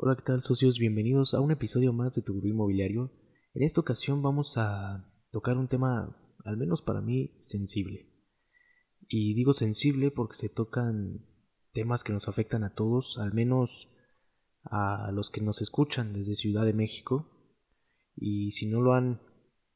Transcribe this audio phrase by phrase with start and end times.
[0.00, 0.78] Hola, ¿qué tal socios?
[0.78, 3.10] Bienvenidos a un episodio más de Tu Gurú Inmobiliario.
[3.52, 8.08] En esta ocasión vamos a tocar un tema, al menos para mí, sensible.
[9.08, 11.26] Y digo sensible porque se tocan
[11.72, 13.88] temas que nos afectan a todos, al menos
[14.62, 17.28] a los que nos escuchan desde Ciudad de México.
[18.14, 19.20] Y si no lo han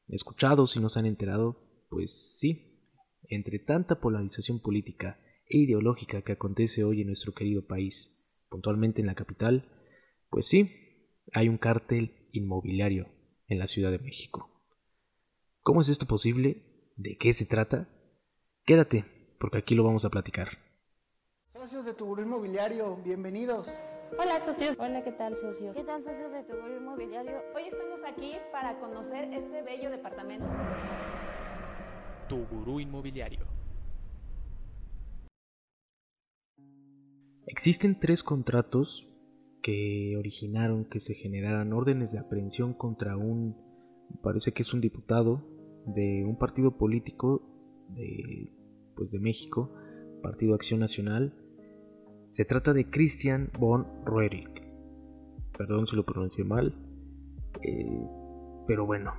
[0.07, 5.19] escuchado, si no se han enterado, pues sí, entre tanta polarización política
[5.49, 9.69] e ideológica que acontece hoy en nuestro querido país, puntualmente en la capital,
[10.33, 10.67] pues sí,
[11.31, 13.07] hay un cártel inmobiliario
[13.47, 14.49] en la Ciudad de México.
[15.61, 16.91] ¿Cómo es esto posible?
[16.97, 17.87] ¿De qué se trata?
[18.65, 19.05] Quédate,
[19.39, 20.57] porque aquí lo vamos a platicar.
[21.53, 23.79] Socios de tu inmobiliario, bienvenidos.
[24.17, 24.75] Hola socios.
[24.79, 25.77] Hola, ¿qué tal socios?
[25.77, 27.39] ¿Qué tal socios de tu inmobiliario?
[27.55, 30.47] Hoy estamos aquí para conocer este bello departamento.
[32.27, 33.45] Tu gurú inmobiliario.
[37.45, 39.12] Existen tres contratos
[39.63, 43.55] que originaron que se generaran órdenes de aprehensión contra un,
[44.21, 45.41] parece que es un diputado
[45.87, 47.41] de un partido político
[47.95, 48.51] de,
[48.95, 49.73] pues de México,
[50.21, 51.33] Partido Acción Nacional.
[52.29, 54.61] Se trata de Christian von Roerich.
[55.57, 56.75] Perdón si lo pronuncié mal.
[57.61, 58.07] Eh,
[58.67, 59.13] pero bueno.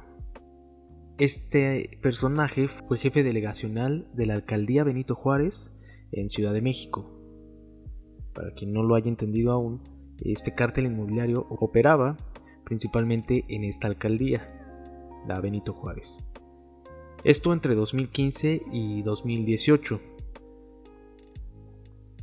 [1.17, 5.81] Este personaje fue jefe delegacional de la alcaldía Benito Juárez
[6.13, 7.09] en Ciudad de México.
[8.35, 12.17] Para quien no lo haya entendido aún, este cártel inmobiliario operaba
[12.65, 14.49] principalmente en esta alcaldía,
[15.27, 16.25] la Benito Juárez.
[17.25, 20.01] Esto entre 2015 y 2018.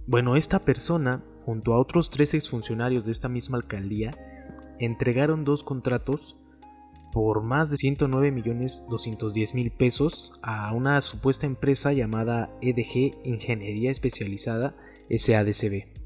[0.08, 4.18] Bueno, esta persona, junto a otros tres exfuncionarios de esta misma alcaldía,
[4.80, 6.38] entregaron dos contratos
[7.12, 13.92] por más de 109 millones 210 mil pesos a una supuesta empresa llamada EDG Ingeniería
[13.92, 14.76] Especializada
[15.10, 16.01] SADCB.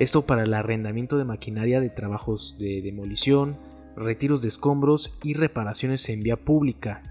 [0.00, 3.58] Esto para el arrendamiento de maquinaria de trabajos de demolición,
[3.94, 7.02] retiros de escombros y reparaciones en vía pública.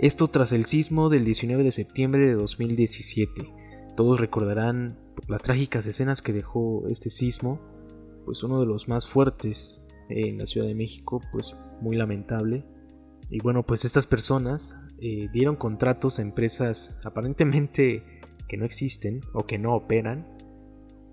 [0.00, 3.52] Esto tras el sismo del 19 de septiembre de 2017.
[3.96, 7.60] Todos recordarán las trágicas escenas que dejó este sismo,
[8.24, 12.64] pues uno de los más fuertes en la Ciudad de México, pues muy lamentable.
[13.30, 18.02] Y bueno, pues estas personas eh, dieron contratos a empresas aparentemente
[18.48, 20.37] que no existen o que no operan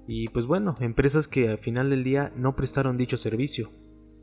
[0.08, 3.70] y pues bueno, empresas que al final del día no prestaron dicho servicio.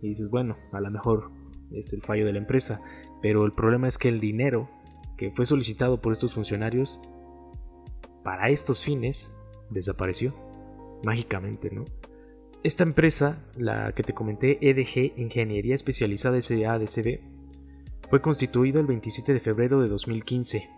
[0.00, 1.30] Y dices, bueno, a lo mejor
[1.72, 2.80] es el fallo de la empresa.
[3.20, 4.68] Pero el problema es que el dinero
[5.16, 7.00] que fue solicitado por estos funcionarios
[8.22, 9.32] para estos fines
[9.70, 10.34] desapareció.
[11.04, 11.84] Mágicamente, ¿no?
[12.62, 17.18] Esta empresa, la que te comenté, EDG Ingeniería Especializada SADCB,
[18.08, 20.68] fue constituida el 27 de febrero de 2015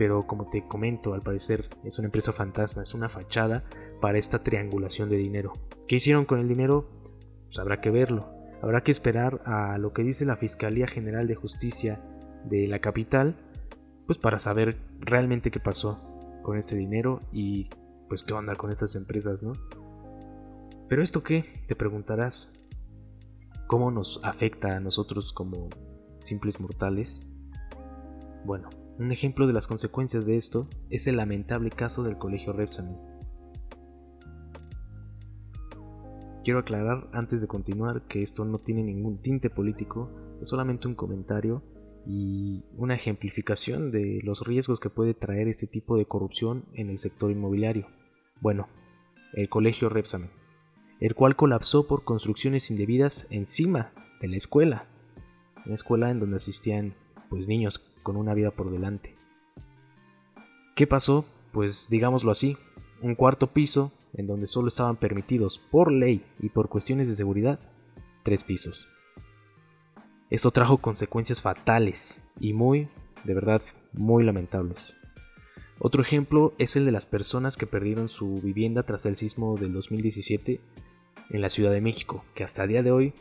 [0.00, 3.64] pero como te comento, al parecer es una empresa fantasma, es una fachada
[4.00, 5.52] para esta triangulación de dinero.
[5.86, 6.88] ¿Qué hicieron con el dinero?
[7.44, 8.26] Pues habrá que verlo.
[8.62, 12.00] Habrá que esperar a lo que dice la Fiscalía General de Justicia
[12.46, 13.36] de la capital,
[14.06, 16.00] pues para saber realmente qué pasó
[16.42, 17.68] con este dinero y
[18.08, 19.52] pues qué onda con estas empresas, ¿no?
[20.88, 22.66] Pero esto qué, te preguntarás,
[23.66, 25.68] ¿cómo nos afecta a nosotros como
[26.20, 27.20] simples mortales?
[28.46, 32.98] Bueno, un ejemplo de las consecuencias de esto es el lamentable caso del Colegio Repsamen.
[36.44, 40.10] Quiero aclarar antes de continuar que esto no tiene ningún tinte político,
[40.42, 41.62] es solamente un comentario
[42.06, 46.98] y una ejemplificación de los riesgos que puede traer este tipo de corrupción en el
[46.98, 47.86] sector inmobiliario.
[48.42, 48.68] Bueno,
[49.32, 50.30] el Colegio Repsamen,
[51.00, 54.88] el cual colapsó por construcciones indebidas encima de la escuela,
[55.64, 56.94] una escuela en donde asistían
[57.30, 59.16] pues niños con una vida por delante.
[60.74, 61.24] ¿Qué pasó?
[61.52, 62.56] Pues digámoslo así,
[63.02, 67.60] un cuarto piso en donde solo estaban permitidos por ley y por cuestiones de seguridad
[68.22, 68.88] tres pisos.
[70.30, 72.88] Esto trajo consecuencias fatales y muy,
[73.24, 73.62] de verdad,
[73.92, 74.96] muy lamentables.
[75.78, 79.72] Otro ejemplo es el de las personas que perdieron su vivienda tras el sismo del
[79.72, 80.60] 2017
[81.30, 83.14] en la Ciudad de México, que hasta el día de hoy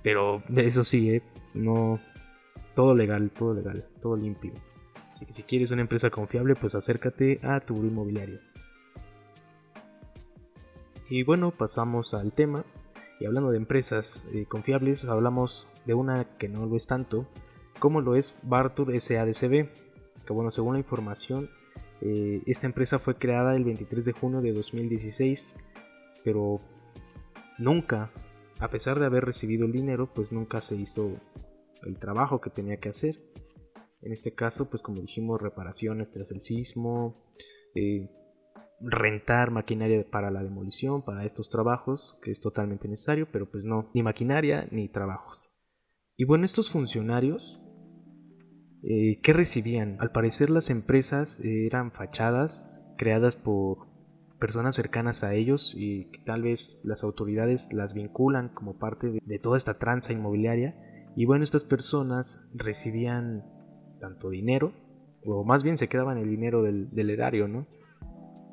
[0.04, 1.24] Pero eso sí, ¿eh?
[1.54, 2.00] no
[2.76, 4.54] todo legal, todo legal, todo limpio.
[5.12, 8.40] Así que si quieres una empresa confiable, pues acércate a tu inmobiliario.
[11.10, 12.64] Y bueno, pasamos al tema.
[13.20, 17.28] Y hablando de empresas eh, confiables, hablamos de una que no lo es tanto,
[17.80, 19.70] como lo es Bartur SADCB.
[20.26, 21.50] Que bueno, según la información,
[22.02, 25.58] eh, esta empresa fue creada el 23 de junio de 2016,
[26.24, 26.62] pero
[27.58, 28.12] nunca,
[28.60, 31.20] a pesar de haber recibido el dinero, pues nunca se hizo
[31.84, 33.20] el trabajo que tenía que hacer.
[34.02, 37.22] En este caso, pues como dijimos, reparaciones tras el sismo,
[37.76, 38.10] eh,
[38.82, 43.90] rentar maquinaria para la demolición, para estos trabajos, que es totalmente necesario, pero pues no,
[43.94, 45.52] ni maquinaria ni trabajos.
[46.16, 47.62] Y bueno, estos funcionarios,
[48.84, 49.98] eh, ¿qué recibían?
[50.00, 53.88] Al parecer las empresas eran fachadas creadas por
[54.40, 59.40] personas cercanas a ellos y que tal vez las autoridades las vinculan como parte de,
[59.40, 60.76] toda esta tranza inmobiliaria.
[61.16, 63.46] Y bueno, estas personas recibían
[64.00, 64.74] tanto dinero,
[65.26, 67.68] o más bien se quedaban el dinero del, del erario, ¿no?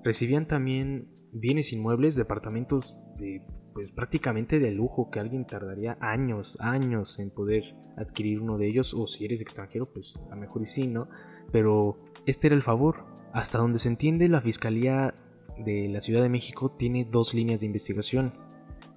[0.07, 3.43] Recibían también bienes inmuebles, departamentos de
[3.75, 8.95] pues prácticamente de lujo que alguien tardaría años, años en poder adquirir uno de ellos
[8.95, 11.09] o si eres extranjero pues a lo mejor y sí, ¿no?
[11.51, 13.05] Pero este era el favor.
[13.33, 15.13] Hasta donde se entiende la Fiscalía
[15.59, 18.33] de la Ciudad de México tiene dos líneas de investigación.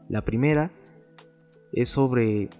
[0.09, 0.71] La primera
[1.73, 2.51] es sobre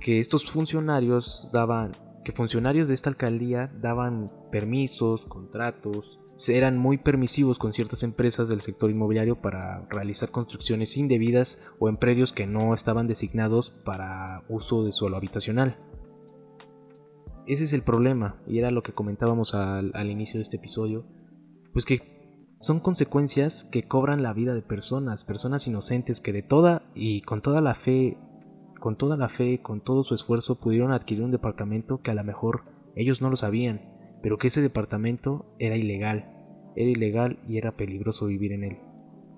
[0.00, 1.92] que estos funcionarios daban,
[2.24, 8.60] que funcionarios de esta alcaldía daban permisos, contratos, eran muy permisivos con ciertas empresas del
[8.60, 14.84] sector inmobiliario para realizar construcciones indebidas o en predios que no estaban designados para uso
[14.84, 15.78] de suelo habitacional.
[17.46, 21.04] Ese es el problema, y era lo que comentábamos al, inicio de este episodio,
[21.72, 22.00] pues que
[22.60, 27.42] son consecuencias que cobran la vida de personas, personas inocentes que de toda y con
[27.42, 28.16] toda la fe,
[28.80, 32.24] con toda la fe, con todo su esfuerzo pudieron adquirir un departamento que a lo
[32.24, 32.64] mejor
[32.96, 33.93] ellos no lo sabían
[34.24, 36.32] pero que ese departamento era ilegal,
[36.76, 38.78] era ilegal y era peligroso vivir en él.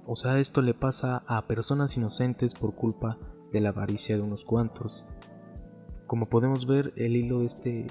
[0.07, 3.19] O sea, esto le pasa a personas inocentes por culpa
[3.53, 5.05] de la avaricia de unos cuantos.
[6.07, 7.89] Como podemos ver, el hilo este,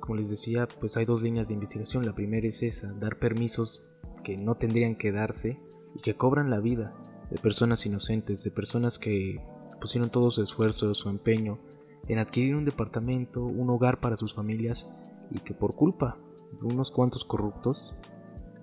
[0.00, 2.04] como les decía, pues hay dos líneas de investigación.
[2.04, 3.86] La primera es esa, dar permisos
[4.24, 5.60] que no tendrían que darse
[5.94, 6.96] y que cobran la vida
[7.30, 9.40] de personas inocentes, de personas que
[9.80, 11.60] pusieron todo su esfuerzo, su empeño
[12.08, 14.92] en adquirir un departamento, un hogar para sus familias
[15.30, 16.18] y que por culpa
[16.62, 17.96] unos cuantos corruptos,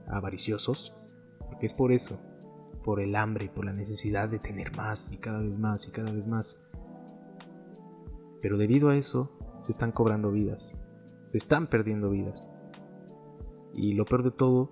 [0.07, 0.93] avariciosos,
[1.49, 2.19] porque es por eso,
[2.83, 5.91] por el hambre, y por la necesidad de tener más y cada vez más y
[5.91, 6.69] cada vez más.
[8.41, 10.77] Pero debido a eso, se están cobrando vidas,
[11.25, 12.49] se están perdiendo vidas.
[13.73, 14.71] Y lo peor de todo,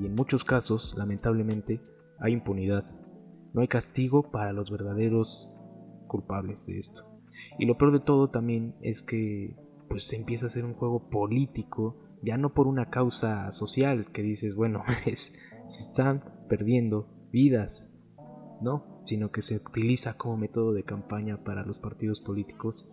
[0.00, 1.80] y en muchos casos, lamentablemente,
[2.18, 2.84] hay impunidad.
[3.52, 5.50] No hay castigo para los verdaderos
[6.06, 7.06] culpables de esto.
[7.58, 9.56] Y lo peor de todo también es que
[9.88, 14.22] pues se empieza a hacer un juego político, ya no por una causa social que
[14.22, 15.34] dices, bueno, es,
[15.66, 17.90] se están perdiendo vidas,
[18.60, 22.88] no, sino que se utiliza como método de campaña para los partidos políticos.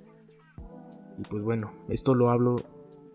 [1.18, 2.58] Y pues bueno, esto lo hablo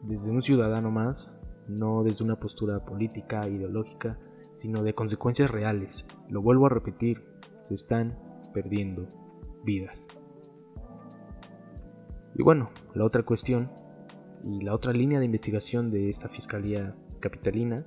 [0.03, 1.39] desde un ciudadano más,
[1.69, 4.19] no desde una postura política, ideológica,
[4.55, 6.09] sino de consecuencias reales.
[6.29, 7.23] Lo vuelvo a repetir,
[7.61, 8.19] se están
[8.53, 9.09] perdiendo
[9.65, 10.09] vidas.
[12.35, 13.71] Y bueno, la otra cuestión
[14.45, 17.87] y la otra línea de investigación de esta Fiscalía Capitalina,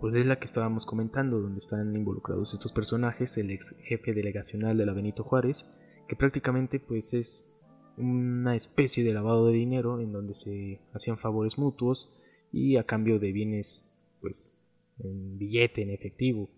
[0.00, 4.76] pues es la que estábamos comentando, donde están involucrados estos personajes, el ex jefe delegacional
[4.76, 5.70] de la Benito Juárez,
[6.08, 7.50] que prácticamente pues es
[7.96, 12.14] una especie de lavado de dinero en donde se hacían favores mutuos
[12.52, 14.54] y a cambio de bienes pues
[14.98, 16.50] en billete, en efectivo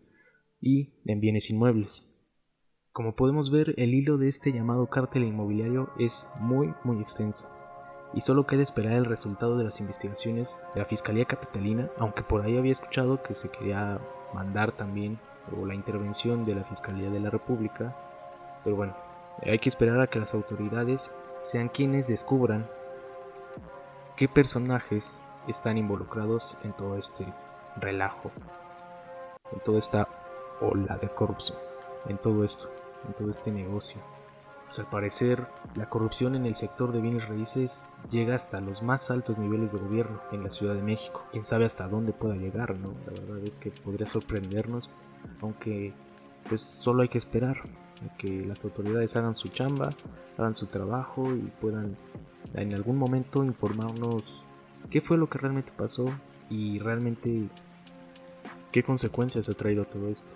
[0.61, 2.13] y en bienes inmuebles.
[2.93, 7.49] Como podemos ver, el hilo de este llamado cártel inmobiliario es muy, muy extenso.
[8.17, 12.43] Y solo queda esperar el resultado de las investigaciones de la Fiscalía Capitalina, aunque por
[12.43, 14.01] ahí había escuchado que se quería
[14.33, 15.21] mandar también
[15.57, 17.95] o la intervención de la Fiscalía de la República.
[18.65, 18.97] Pero bueno,
[19.43, 22.67] hay que esperar a que las autoridades sean quienes descubran
[24.17, 27.25] qué personajes están involucrados en todo este
[27.77, 28.33] relajo,
[29.53, 30.09] en toda esta
[30.61, 31.59] ola de corrupción,
[32.09, 32.71] en todo esto
[33.07, 34.01] en todo este negocio.
[34.67, 35.47] Pues al parecer,
[35.77, 39.79] la corrupción en el sector de bienes raíces llega hasta los más altos niveles de
[39.79, 41.25] gobierno en la Ciudad de México.
[41.31, 42.95] Quién sabe hasta dónde pueda llegar, ¿no?
[43.07, 44.91] La verdad es que podría sorprendernos,
[45.41, 45.95] aunque
[46.49, 47.59] pues solo hay que esperar
[48.05, 49.91] a que las autoridades hagan su chamba,
[50.37, 51.97] hagan su trabajo y puedan
[52.55, 54.45] en algún momento informarnos
[54.91, 56.11] qué fue lo que realmente pasó
[56.51, 57.49] y realmente
[58.73, 60.35] qué consecuencias ha traído todo esto.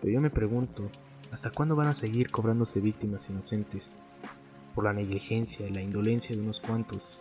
[0.00, 0.90] Pero yo me pregunto,
[1.34, 4.00] ¿Hasta cuándo van a seguir cobrándose víctimas inocentes?
[4.72, 7.18] Por la negligencia y la indolencia de unos cuantos.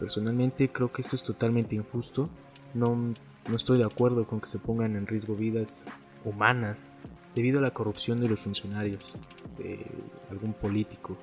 [0.00, 2.30] Personalmente creo que esto es totalmente injusto.
[2.72, 5.84] No, no estoy de acuerdo con que se pongan en riesgo vidas
[6.24, 6.90] humanas
[7.34, 9.18] debido a la corrupción de los funcionarios,
[9.58, 9.84] de
[10.30, 11.18] algún político.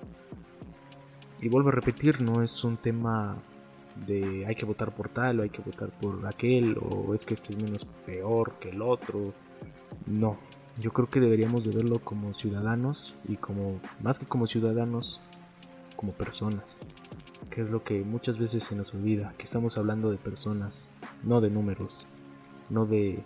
[1.42, 3.42] Y vuelvo a repetir, no es un tema
[4.06, 7.34] de hay que votar por tal o hay que votar por aquel o es que
[7.34, 9.34] este es menos peor que el otro.
[10.06, 10.38] No,
[10.78, 15.22] yo creo que deberíamos de verlo como ciudadanos y como, más que como ciudadanos,
[15.96, 16.80] como personas.
[17.52, 20.90] Que es lo que muchas veces se nos olvida, que estamos hablando de personas,
[21.24, 22.08] no de números,
[22.70, 23.24] no de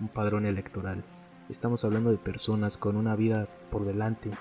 [0.00, 1.04] un padrón electoral.
[1.48, 4.32] Estamos hablando de personas con una vida por delante,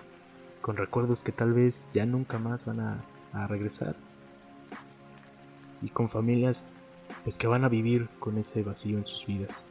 [0.61, 3.03] con recuerdos que tal vez ya nunca más van a,
[3.47, 3.95] regresar.
[5.81, 6.65] Y con familias
[7.23, 9.69] pues que van a vivir con ese vacío en sus vidas.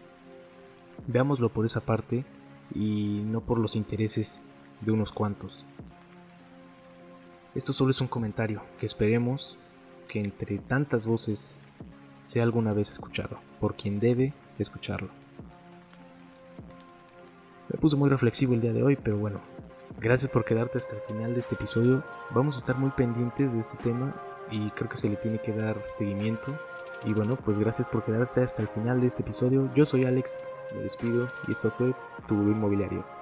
[1.07, 2.25] Veámoslo por esa parte
[2.75, 4.45] y no por los intereses
[4.81, 5.67] de unos cuantos.
[7.55, 9.59] Esto solo es un comentario que esperemos
[10.09, 11.57] que entre tantas voces
[12.25, 15.09] sea alguna vez escuchado por quien debe escucharlo.
[17.69, 19.41] Me puse muy reflexivo el día de hoy, pero bueno,
[20.01, 22.05] gracias por quedarte hasta el final de este episodio.
[22.31, 24.15] Vamos a estar muy pendientes de este tema
[24.51, 26.59] y creo que se le tiene que dar seguimiento.
[27.05, 29.71] Y bueno, pues gracias por quedarte hasta el final de este episodio.
[29.75, 31.95] Yo soy Alex, me despido y esto fue
[32.27, 33.20] tu inmobiliario.